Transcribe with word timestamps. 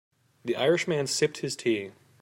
The 0.43 0.55
Irish 0.55 0.87
man 0.87 1.05
sipped 1.05 1.41
his 1.41 1.55
tea. 1.55 1.91